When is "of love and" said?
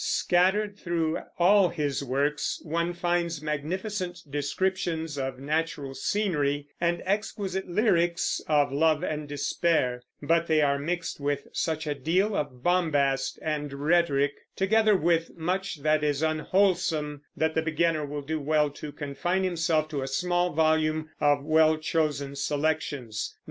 8.47-9.27